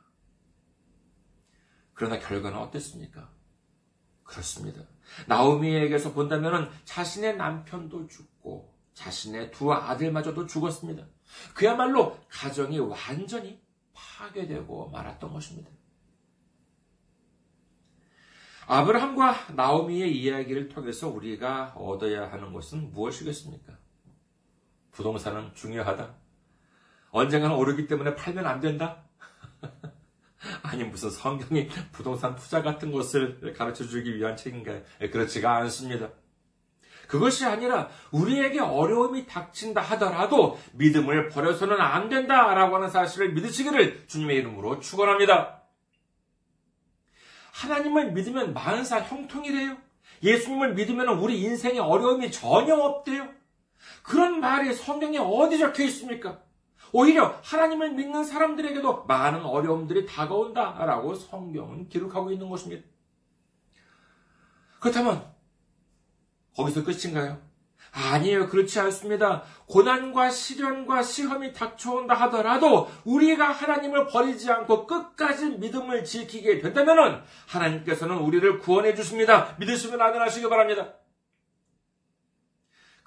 그러나 1.98 2.20
결과는 2.20 2.56
어땠습니까? 2.56 3.28
그렇습니다. 4.22 4.82
나오미에게서 5.26 6.12
본다면 6.12 6.70
자신의 6.84 7.36
남편도 7.36 8.06
죽고 8.06 8.72
자신의 8.94 9.50
두 9.50 9.72
아들마저도 9.72 10.46
죽었습니다. 10.46 11.04
그야말로 11.54 12.16
가정이 12.28 12.78
완전히 12.78 13.60
파괴되고 13.92 14.90
말았던 14.90 15.32
것입니다. 15.32 15.70
아브라함과 18.68 19.54
나오미의 19.56 20.16
이야기를 20.16 20.68
통해서 20.68 21.08
우리가 21.08 21.72
얻어야 21.74 22.30
하는 22.30 22.52
것은 22.52 22.92
무엇이겠습니까? 22.92 23.76
부동산은 24.92 25.52
중요하다. 25.54 26.14
언젠가는 27.10 27.56
오르기 27.56 27.88
때문에 27.88 28.14
팔면 28.14 28.46
안 28.46 28.60
된다. 28.60 29.07
아니 30.62 30.84
무슨 30.84 31.10
성경이 31.10 31.68
부동산 31.92 32.36
투자 32.36 32.62
같은 32.62 32.92
것을 32.92 33.54
가르쳐 33.56 33.84
주기 33.84 34.16
위한 34.16 34.36
책인가요? 34.36 34.82
예, 35.00 35.10
그렇지가 35.10 35.56
않습니다. 35.56 36.10
그것이 37.08 37.46
아니라 37.46 37.88
우리에게 38.10 38.60
어려움이 38.60 39.26
닥친다 39.26 39.80
하더라도 39.80 40.58
믿음을 40.74 41.30
버려서는 41.30 41.80
안 41.80 42.08
된다라고 42.08 42.76
하는 42.76 42.90
사실을 42.90 43.32
믿으시기를 43.32 44.06
주님의 44.06 44.36
이름으로 44.36 44.78
축원합니다. 44.80 45.62
하나님을 47.52 48.12
믿으면 48.12 48.52
만사 48.52 49.00
형통이래요. 49.00 49.76
예수님을 50.22 50.74
믿으면 50.74 51.08
우리 51.18 51.40
인생에 51.40 51.78
어려움이 51.78 52.30
전혀 52.30 52.76
없대요. 52.76 53.26
그런 54.02 54.40
말이 54.40 54.74
성경에 54.74 55.18
어디 55.18 55.58
적혀 55.58 55.84
있습니까? 55.84 56.40
오히려 56.92 57.38
하나님을 57.42 57.92
믿는 57.92 58.24
사람들에게도 58.24 59.04
많은 59.04 59.44
어려움들이 59.44 60.06
다가온다라고 60.06 61.14
성경은 61.14 61.88
기록하고 61.88 62.30
있는 62.30 62.48
것입니다. 62.48 62.86
그렇다면 64.80 65.24
거기서 66.56 66.84
끝인가요? 66.84 67.48
아니에요. 67.92 68.48
그렇지 68.48 68.78
않습니다. 68.80 69.42
고난과 69.66 70.30
시련과 70.30 71.02
시험이 71.02 71.52
닥쳐온다 71.52 72.14
하더라도 72.14 72.88
우리가 73.04 73.50
하나님을 73.50 74.06
버리지 74.06 74.50
않고 74.50 74.86
끝까지 74.86 75.50
믿음을 75.58 76.04
지키게 76.04 76.60
된다면 76.60 77.22
하나님께서는 77.46 78.18
우리를 78.18 78.58
구원해 78.58 78.94
주십니다. 78.94 79.56
믿으시면 79.58 80.00
아멘 80.00 80.20
하시기 80.20 80.48
바랍니다. 80.48 80.94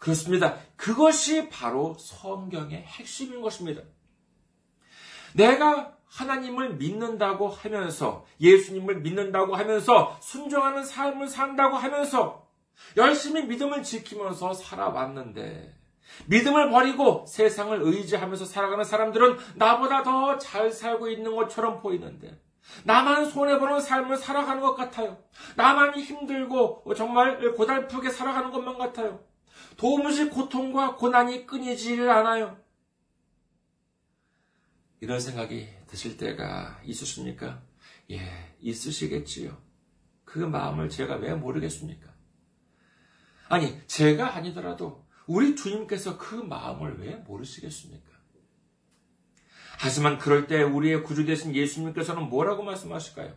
그렇습니다. 0.02 0.58
그것이 0.76 1.48
바로 1.50 1.96
성경의 2.00 2.82
핵심인 2.82 3.40
것입니다. 3.40 3.84
내가 5.36 5.96
하나님을 6.08 6.74
믿는다고 6.74 7.48
하면서, 7.48 8.26
예수님을 8.42 9.02
믿는다고 9.02 9.56
하면서, 9.56 10.18
순종하는 10.20 10.84
삶을 10.84 11.28
산다고 11.28 11.78
하면서, 11.78 12.48
열심히 12.98 13.44
믿음을 13.44 13.84
지키면서 13.84 14.56
살아왔는데, 14.56 15.78
믿음을 16.26 16.72
버리고 16.72 17.26
세상을 17.28 17.80
의지하면서 17.80 18.46
살아가는 18.46 18.84
사람들은 18.84 19.38
나보다 19.56 20.02
더 20.02 20.40
잘 20.40 20.72
살고 20.72 21.10
있는 21.10 21.36
것처럼 21.36 21.80
보이는데, 21.80 22.42
나만 22.86 23.30
손해보는 23.30 23.82
삶을 23.82 24.18
살아가는 24.18 24.64
것 24.64 24.74
같아요. 24.74 25.20
나만 25.56 25.94
힘들고 25.94 26.92
정말 26.98 27.54
고달프게 27.54 28.10
살아가는 28.10 28.50
것만 28.50 28.80
같아요. 28.80 29.31
도무지 29.82 30.30
고통과 30.30 30.96
고난이 30.96 31.48
끊이지를 31.48 32.08
않아요. 32.12 32.56
이런 35.00 35.20
생각이 35.20 35.68
드실 35.88 36.18
때가 36.18 36.80
있으십니까? 36.86 37.64
예, 38.12 38.20
있으시겠지요. 38.60 39.58
그 40.24 40.38
마음을 40.38 40.90
제가 40.90 41.16
왜 41.16 41.34
모르겠습니까? 41.34 42.14
아니, 43.50 43.76
제가 43.88 44.36
아니더라도 44.36 45.08
우리 45.26 45.56
주님께서 45.56 46.20
그 46.20 46.36
마음을 46.36 47.00
왜 47.00 47.16
모르시겠습니까? 47.16 48.12
하지만 49.80 50.20
그럴 50.20 50.46
때 50.46 50.62
우리의 50.62 51.02
구주 51.02 51.26
되신 51.26 51.56
예수님께서는 51.56 52.30
뭐라고 52.30 52.62
말씀하실까요? 52.62 53.36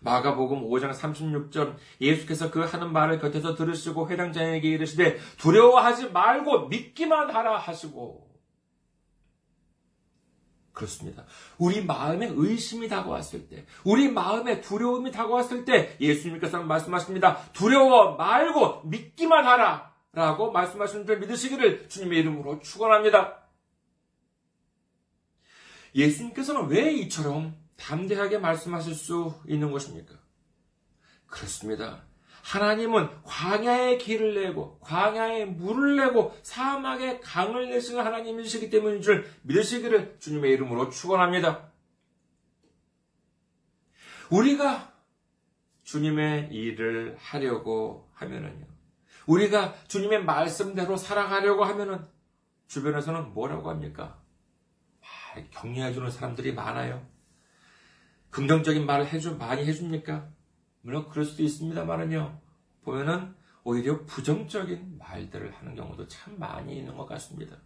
마가복음 0.00 0.68
5장 0.68 0.92
36절 0.92 1.76
예수께서 2.00 2.50
그 2.50 2.60
하는 2.60 2.92
말을 2.92 3.18
곁에서 3.18 3.54
들으시고 3.54 4.08
회당장에게 4.08 4.68
이르시되 4.68 5.18
두려워하지 5.38 6.10
말고 6.10 6.68
믿기만 6.68 7.30
하라 7.30 7.58
하시고 7.58 8.24
그렇습니다. 10.74 11.24
우리 11.56 11.84
마음에 11.84 12.28
의심이 12.34 12.88
다가왔을 12.88 13.48
때, 13.48 13.64
우리 13.84 14.10
마음에 14.10 14.60
두려움이 14.60 15.12
다가왔을 15.12 15.64
때 15.64 15.96
예수님께서 16.00 16.62
말씀하십니다. 16.64 17.38
두려워 17.52 18.16
말고 18.16 18.82
믿기만 18.82 19.46
하라 19.46 19.94
라고 20.12 20.50
말씀하시는 20.50 21.06
줄 21.06 21.18
믿으시기를 21.20 21.88
주님의 21.88 22.18
이름으로 22.20 22.60
축원합니다. 22.60 23.40
예수님께서는 25.94 26.68
왜 26.68 26.92
이처럼 26.92 27.56
담대하게 27.76 28.38
말씀하실 28.38 28.94
수 28.94 29.34
있는 29.46 29.70
것입니까? 29.70 30.14
그렇습니다. 31.26 32.04
하나님은 32.42 33.22
광야의 33.22 33.98
길을 33.98 34.34
내고 34.34 34.78
광야에 34.80 35.46
물을 35.46 35.96
내고 35.96 36.36
사막에 36.42 37.20
강을 37.20 37.70
내시는 37.70 38.04
하나님이시기 38.04 38.68
때문인 38.68 39.00
줄 39.00 39.26
믿으시기를 39.42 40.18
주님의 40.20 40.52
이름으로 40.52 40.90
축원합니다. 40.90 41.72
우리가 44.30 44.92
주님의 45.84 46.50
일을 46.52 47.16
하려고 47.18 48.10
하면은요. 48.14 48.66
우리가 49.26 49.74
주님의 49.88 50.24
말씀대로 50.24 50.96
살아가려고 50.96 51.64
하면은 51.64 52.06
주변에서는 52.66 53.32
뭐라고 53.32 53.70
합니까? 53.70 54.20
격려해주는 55.50 56.10
사람들이 56.10 56.52
많아요. 56.52 57.13
긍정적인 58.34 58.84
말을 58.84 59.06
해주, 59.06 59.36
많이 59.36 59.64
해줍니까? 59.64 60.26
물론 60.80 61.08
그럴 61.08 61.24
수도 61.24 61.44
있습니다만은요, 61.44 62.40
보면은 62.82 63.32
오히려 63.62 64.04
부정적인 64.06 64.98
말들을 64.98 65.54
하는 65.54 65.76
경우도 65.76 66.08
참 66.08 66.36
많이 66.36 66.76
있는 66.76 66.96
것 66.96 67.06
같습니다. 67.06 67.56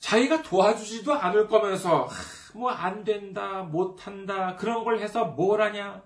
자기가 0.00 0.42
도와주지도 0.42 1.14
않을 1.14 1.46
거면서, 1.46 2.08
뭐 2.54 2.72
안 2.72 3.04
된다, 3.04 3.62
못 3.62 4.04
한다, 4.04 4.56
그런 4.56 4.82
걸 4.82 4.98
해서 4.98 5.26
뭘 5.26 5.62
하냐. 5.62 6.02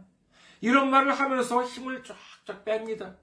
이런 0.61 0.91
말을 0.91 1.13
하면서 1.13 1.65
힘을 1.65 2.05
쫙쫙 2.05 2.63
뺍니다. 2.63 3.17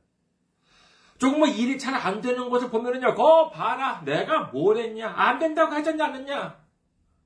조금 1.19 1.39
뭐 1.39 1.47
일이 1.47 1.77
잘 1.77 1.93
안 1.93 2.21
되는 2.21 2.49
것을 2.49 2.71
보면은요, 2.71 3.13
거 3.13 3.51
봐라, 3.51 4.01
내가 4.03 4.45
뭘 4.45 4.77
했냐, 4.77 5.09
안 5.15 5.37
된다고 5.37 5.73
하지 5.73 5.89
않느냐. 5.91 6.68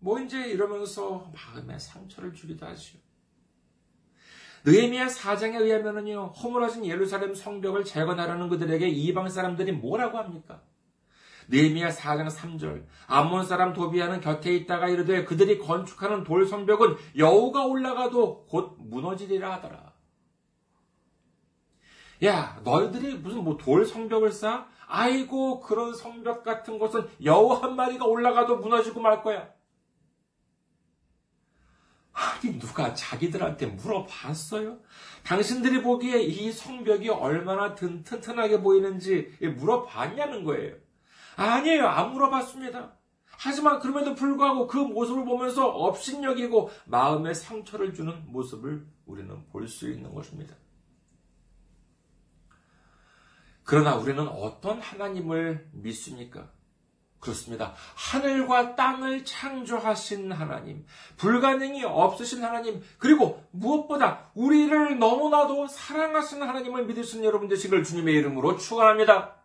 뭐 0.03 0.19
이제 0.19 0.47
이러면서 0.47 1.31
마음에 1.33 1.79
상처를 1.79 2.33
주기도 2.33 2.65
하죠. 2.65 2.97
느헤미야 4.65 5.07
사장에 5.07 5.57
의하면은요, 5.57 6.33
허물어진 6.37 6.85
예루살렘 6.85 7.33
성벽을 7.33 7.85
재건하려는 7.85 8.49
그들에게 8.49 8.85
이방 8.85 9.29
사람들이 9.29 9.71
뭐라고 9.71 10.17
합니까? 10.17 10.61
느헤미야 11.47 11.89
4장 11.91 12.29
3절 12.29 12.85
암몬 13.07 13.45
사람 13.45 13.71
도비아는 13.71 14.19
곁에 14.19 14.53
있다가 14.53 14.89
이르되 14.89 15.23
그들이 15.23 15.57
건축하는 15.59 16.25
돌 16.25 16.45
성벽은 16.47 16.97
여우가 17.17 17.65
올라가도 17.65 18.45
곧 18.47 18.75
무너지리라 18.79 19.53
하더라. 19.53 19.93
야, 22.25 22.59
너희들이 22.65 23.15
무슨 23.15 23.43
뭐 23.45 23.57
돌 23.57 23.85
성벽을 23.85 24.33
쌓아? 24.33 24.67
아이고, 24.87 25.61
그런 25.61 25.95
성벽 25.95 26.43
같은 26.43 26.77
것은 26.77 27.07
여우 27.23 27.53
한 27.53 27.77
마리가 27.77 28.05
올라가도 28.05 28.57
무너지고 28.57 28.99
말 28.99 29.23
거야. 29.23 29.49
아니, 32.13 32.59
누가 32.59 32.93
자기들한테 32.93 33.65
물어봤어요? 33.67 34.79
당신들이 35.23 35.81
보기에 35.81 36.21
이 36.21 36.51
성벽이 36.51 37.09
얼마나 37.09 37.73
든, 37.75 38.03
튼튼하게 38.03 38.61
보이는지 38.61 39.35
물어봤냐는 39.57 40.43
거예요. 40.43 40.75
아니에요. 41.35 41.87
안 41.87 42.13
물어봤습니다. 42.13 42.93
하지만 43.25 43.79
그럼에도 43.79 44.13
불구하고 44.13 44.67
그 44.67 44.77
모습을 44.77 45.25
보면서 45.25 45.67
업신여기고 45.67 46.69
마음에 46.85 47.33
상처를 47.33 47.93
주는 47.93 48.23
모습을 48.31 48.85
우리는 49.05 49.45
볼 49.49 49.67
수 49.67 49.89
있는 49.89 50.13
것입니다. 50.13 50.55
그러나 53.63 53.95
우리는 53.95 54.25
어떤 54.27 54.79
하나님을 54.79 55.69
믿습니까? 55.71 56.51
그렇습니다. 57.23 57.73
하늘과 57.95 58.75
땅을 58.75 59.23
창조하신 59.23 60.33
하나님, 60.33 60.85
불가능이 61.15 61.85
없으신 61.85 62.43
하나님, 62.43 62.81
그리고 62.97 63.41
무엇보다 63.51 64.31
우리를 64.35 64.99
너무나도 64.99 65.67
사랑하시는 65.67 66.45
하나님을 66.45 66.89
있는 66.89 67.23
여러분 67.23 67.47
되시길 67.47 67.83
주님의 67.85 68.13
이름으로 68.15 68.57
축원합니다. 68.57 69.35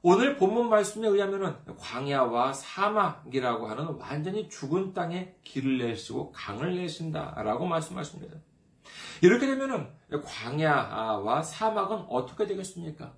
오늘 0.00 0.36
본문 0.36 0.70
말씀에 0.70 1.08
의하면 1.08 1.62
광야와 1.78 2.54
사막이라고 2.54 3.68
하는 3.68 3.84
완전히 3.98 4.48
죽은 4.48 4.94
땅에 4.94 5.34
길을 5.44 5.78
내시고 5.78 6.32
강을 6.32 6.76
내신다라고 6.76 7.66
말씀하십니다. 7.66 8.38
이렇게 9.20 9.46
되면 9.46 9.92
광야와 10.24 11.42
사막은 11.42 12.06
어떻게 12.08 12.46
되겠습니까? 12.46 13.12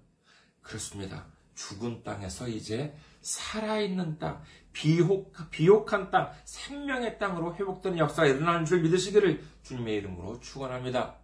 그렇습니다. 0.63 1.27
죽은 1.59 2.05
땅에서 2.05 2.47
이제 2.47 2.95
살아있는 3.21 4.21
땅, 4.21 4.41
비옥, 4.73 5.33
비옥한 5.51 6.13
땅, 6.13 6.31
생명의 6.45 7.19
땅으로 7.19 7.57
회복되는 7.57 7.99
역사가 7.99 8.29
일어나는 8.29 8.65
줄 8.65 8.81
믿으시기를 8.83 9.43
주님의 9.65 9.97
이름으로 9.97 10.39
축원합니다. 10.39 11.17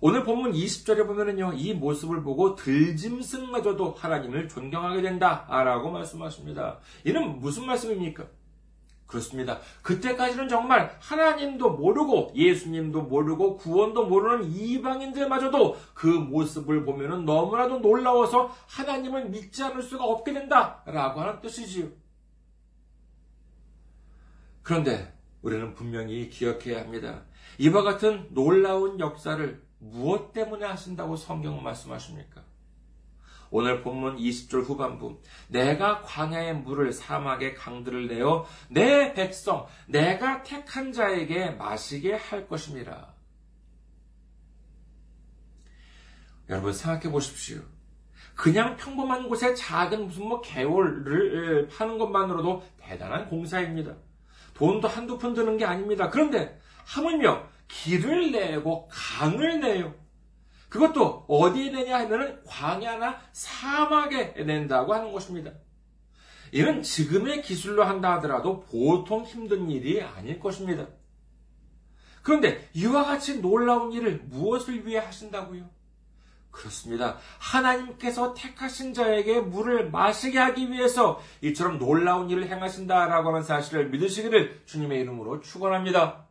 오늘 0.00 0.22
본문 0.22 0.52
20절에 0.52 1.06
보면은요, 1.06 1.54
이 1.54 1.74
모습을 1.74 2.22
보고 2.22 2.54
들짐승마저도 2.54 3.92
하나님을 3.92 4.48
존경하게 4.48 5.02
된다 5.02 5.46
라고 5.50 5.90
말씀하십니다. 5.90 6.78
이는 7.04 7.40
무슨 7.40 7.66
말씀입니까? 7.66 8.26
그렇습니다. 9.06 9.60
그때까지는 9.82 10.48
정말 10.48 10.96
하나님도 11.00 11.70
모르고 11.70 12.32
예수님도 12.34 13.02
모르고 13.02 13.56
구원도 13.56 14.06
모르는 14.06 14.50
이방인들마저도 14.50 15.76
그 15.94 16.06
모습을 16.06 16.84
보면은 16.84 17.24
너무나도 17.24 17.78
놀라워서 17.78 18.50
하나님을 18.66 19.28
믿지 19.28 19.62
않을 19.62 19.82
수가 19.82 20.04
없게 20.04 20.32
된다라고 20.32 21.20
하는 21.20 21.40
뜻이지요. 21.40 21.88
그런데 24.62 25.14
우리는 25.42 25.74
분명히 25.74 26.30
기억해야 26.30 26.80
합니다. 26.80 27.22
이와 27.58 27.82
같은 27.82 28.28
놀라운 28.30 28.98
역사를 28.98 29.62
무엇 29.78 30.32
때문에 30.32 30.64
하신다고 30.64 31.16
성경은 31.16 31.62
말씀하십니까? 31.62 32.43
오늘 33.56 33.82
본문 33.82 34.16
20절 34.16 34.64
후반부 34.64 35.20
내가 35.46 36.02
광야의 36.02 36.56
물을 36.56 36.92
사막의 36.92 37.54
강들을 37.54 38.08
내어 38.08 38.44
내 38.68 39.14
백성 39.14 39.68
내가 39.86 40.42
택한 40.42 40.92
자에게 40.92 41.50
마시게 41.50 42.14
할 42.14 42.48
것입니다. 42.48 43.14
여러분 46.48 46.72
생각해 46.72 47.12
보십시오. 47.12 47.60
그냥 48.34 48.76
평범한 48.76 49.28
곳에 49.28 49.54
작은 49.54 50.08
무슨 50.08 50.26
뭐 50.26 50.40
개월을 50.40 51.68
파는 51.68 51.98
것만으로도 51.98 52.64
대단한 52.78 53.28
공사입니다. 53.28 53.94
돈도 54.54 54.88
한두 54.88 55.16
푼 55.16 55.32
드는 55.32 55.58
게 55.58 55.64
아닙니다. 55.64 56.10
그런데 56.10 56.60
하물며 56.86 57.46
길을 57.68 58.32
내고 58.32 58.88
강을 58.88 59.60
내요. 59.60 59.94
그것도 60.74 61.26
어디에 61.28 61.70
내냐 61.70 62.00
하면은 62.00 62.42
광야나 62.44 63.20
사막에 63.32 64.32
낸다고 64.42 64.92
하는 64.92 65.12
것입니다. 65.12 65.52
이는 66.50 66.82
지금의 66.82 67.42
기술로 67.42 67.84
한다 67.84 68.14
하더라도 68.14 68.58
보통 68.58 69.22
힘든 69.22 69.70
일이 69.70 70.02
아닐 70.02 70.40
것입니다. 70.40 70.88
그런데 72.22 72.68
이와 72.74 73.04
같이 73.04 73.40
놀라운 73.40 73.92
일을 73.92 74.24
무엇을 74.24 74.84
위해 74.84 74.98
하신다고요? 74.98 75.70
그렇습니다. 76.50 77.18
하나님께서 77.38 78.34
택하신 78.34 78.94
자에게 78.94 79.42
물을 79.42 79.92
마시게 79.92 80.40
하기 80.40 80.72
위해서 80.72 81.20
이처럼 81.40 81.78
놀라운 81.78 82.30
일을 82.30 82.48
행하신다라고 82.48 83.28
하는 83.28 83.44
사실을 83.44 83.90
믿으시기를 83.90 84.62
주님의 84.66 85.02
이름으로 85.02 85.38
축원합니다. 85.38 86.26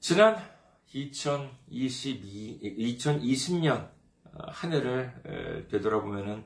지난 0.00 0.57
2022, 0.92 2.60
2020년 2.78 3.90
한 4.48 4.72
해를 4.72 5.66
되돌아보면은 5.70 6.44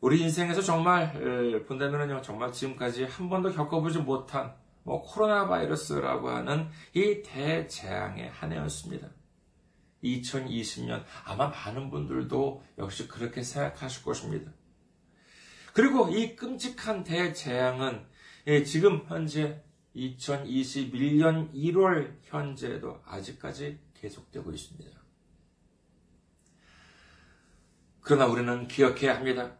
우리 0.00 0.20
인생에서 0.20 0.60
정말 0.62 1.64
본다면은요 1.66 2.22
정말 2.22 2.52
지금까지 2.52 3.04
한 3.04 3.28
번도 3.28 3.52
겪어보지 3.52 3.98
못한 3.98 4.54
뭐 4.82 5.02
코로나 5.02 5.46
바이러스라고 5.48 6.28
하는 6.28 6.68
이 6.94 7.22
대재앙의 7.22 8.30
한 8.30 8.52
해였습니다. 8.52 9.08
2020년 10.02 11.02
아마 11.24 11.48
많은 11.48 11.90
분들도 11.90 12.62
역시 12.78 13.08
그렇게 13.08 13.42
생각하실 13.42 14.04
것입니다. 14.04 14.52
그리고 15.72 16.08
이 16.10 16.36
끔찍한 16.36 17.04
대재앙은 17.04 18.06
지금 18.66 19.04
현재 19.08 19.62
2021년 19.96 21.52
1월 21.52 22.16
현재도 22.22 23.00
아직까지 23.04 23.78
계속되고 23.94 24.50
있습니다. 24.50 25.04
그러나 28.00 28.26
우리는 28.26 28.68
기억해야 28.68 29.16
합니다. 29.16 29.56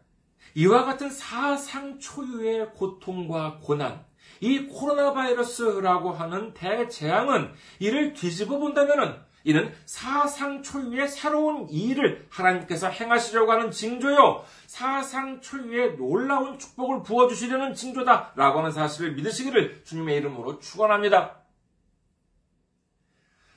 이와 0.53 0.85
같은 0.85 1.09
사상 1.09 1.99
초유의 1.99 2.73
고통과 2.73 3.59
고난, 3.59 4.05
이 4.39 4.67
코로나 4.67 5.13
바이러스라고 5.13 6.11
하는 6.11 6.53
대재앙은 6.53 7.53
이를 7.79 8.13
뒤집어 8.13 8.57
본다면 8.57 9.24
이는 9.45 9.71
사상 9.85 10.63
초유의 10.63 11.07
새로운 11.07 11.69
일을 11.69 12.27
하나님께서 12.31 12.89
행하시려고 12.89 13.51
하는 13.51 13.69
징조요. 13.69 14.43
사상 14.65 15.39
초유의 15.39 15.97
놀라운 15.97 16.57
축복을 16.57 17.03
부어주시려는 17.03 17.75
징조다라고 17.75 18.59
하는 18.59 18.71
사실을 18.71 19.13
믿으시기를 19.13 19.83
주님의 19.85 20.17
이름으로 20.17 20.59
축원합니다. 20.59 21.43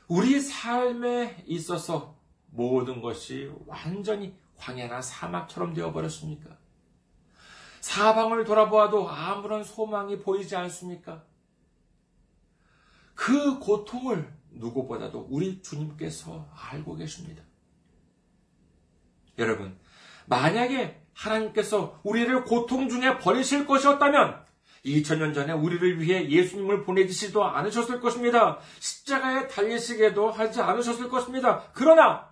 우리 0.09 0.41
삶에 0.41 1.43
있어서 1.47 2.19
모든 2.51 3.01
것이 3.01 3.51
완전히 3.67 4.37
광야나 4.59 5.01
사막처럼 5.01 5.73
되어버렸습니까? 5.73 6.51
사방을 7.81 8.45
돌아보아도 8.45 9.09
아무런 9.09 9.65
소망이 9.65 10.19
보이지 10.19 10.55
않습니까? 10.55 11.25
그 13.15 13.59
고통을 13.59 14.38
누구보다도 14.51 15.29
우리 15.31 15.63
주님께서 15.63 16.49
알고 16.71 16.97
계십니다. 16.97 17.43
여러분, 19.39 19.79
만약에 20.27 21.01
하나님께서 21.15 22.01
우리를 22.03 22.45
고통 22.45 22.89
중에 22.89 23.19
버리실 23.19 23.67
것이었다면 23.67 24.47
2000년 24.85 25.35
전에 25.35 25.53
우리를 25.53 26.01
위해 26.01 26.29
예수님을 26.29 26.85
보내주시도 26.85 27.45
않으셨을 27.45 28.01
것입니다. 28.01 28.59
십자가에 28.79 29.49
달리시게도 29.49 30.31
하지 30.31 30.61
않으셨을 30.61 31.09
것입니다. 31.09 31.65
그러나 31.73 32.29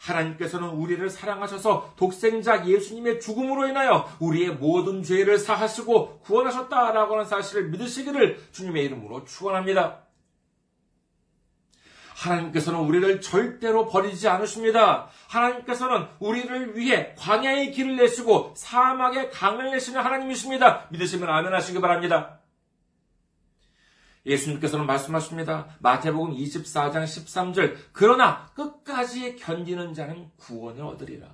하나님께서는 0.00 0.68
우리를 0.68 1.08
사랑하셔서 1.08 1.94
독생자 1.96 2.66
예수님의 2.66 3.20
죽음으로 3.20 3.68
인하여 3.68 4.08
우리의 4.20 4.50
모든 4.50 5.02
죄를 5.02 5.38
사하시고 5.38 6.20
구원하셨다라고 6.20 7.14
하는 7.14 7.24
사실을 7.24 7.70
믿으시기를 7.70 8.38
주님의 8.52 8.84
이름으로 8.84 9.24
축원합니다. 9.24 10.04
하나님께서는 12.14 12.80
우리를 12.80 13.20
절대로 13.20 13.88
버리지 13.88 14.28
않으십니다. 14.28 15.08
하나님께서는 15.28 16.06
우리를 16.20 16.76
위해 16.76 17.14
광야의 17.18 17.72
길을 17.72 17.96
내시고 17.96 18.54
사막의 18.56 19.30
강을 19.30 19.72
내시는 19.72 20.00
하나님이십니다. 20.00 20.86
믿으시면 20.90 21.28
아멘 21.28 21.52
하시기 21.52 21.80
바랍니다. 21.80 22.40
예수님께서는 24.26 24.86
말씀하십니다. 24.86 25.76
마태복음 25.80 26.34
24장 26.34 27.04
13절. 27.04 27.76
그러나 27.92 28.50
끝까지 28.54 29.36
견디는 29.36 29.92
자는 29.92 30.30
구원을 30.36 30.82
얻으리라. 30.82 31.28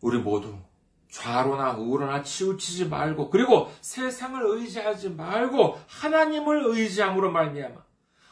우리 0.00 0.18
모두 0.18 0.56
좌로나 1.16 1.72
우로나 1.72 2.22
치우치지 2.22 2.88
말고 2.88 3.30
그리고 3.30 3.72
세상을 3.80 4.38
의지하지 4.44 5.10
말고 5.10 5.80
하나님을 5.86 6.64
의지함으로 6.66 7.32
말미암아 7.32 7.86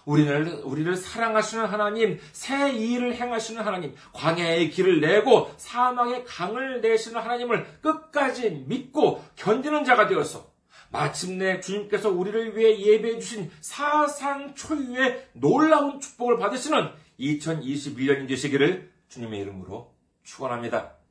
우리를 0.04 0.60
우리를 0.64 0.94
사랑하시는 0.94 1.64
하나님, 1.64 2.20
새 2.32 2.72
일을 2.72 3.14
행하시는 3.14 3.62
하나님, 3.62 3.94
광야의 4.12 4.68
길을 4.68 5.00
내고 5.00 5.50
사망의 5.56 6.26
강을 6.26 6.82
내시는 6.82 7.22
하나님을 7.22 7.80
끝까지 7.80 8.64
믿고 8.66 9.24
견디는 9.36 9.84
자가 9.84 10.06
되어서 10.06 10.52
마침내 10.90 11.60
주님께서 11.60 12.10
우리를 12.10 12.54
위해 12.54 12.78
예배해 12.78 13.18
주신 13.18 13.50
사상 13.62 14.54
초유의 14.54 15.30
놀라운 15.32 16.00
축복을 16.00 16.36
받으시는 16.36 16.90
2021년이 17.18 18.28
되시기를 18.28 18.92
주님의 19.08 19.40
이름으로 19.40 19.94
축원합니다. 20.22 21.03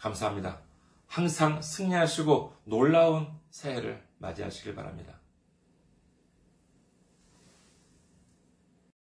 감사합니다. 0.00 0.60
항상 1.06 1.60
승리하시고 1.60 2.54
놀라운 2.64 3.28
새해를 3.50 4.02
맞이하시길 4.18 4.74
바랍니다. 4.74 5.19